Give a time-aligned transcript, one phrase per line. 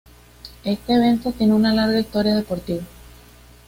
[0.63, 2.81] Este evento tiene una larga historia deportiva.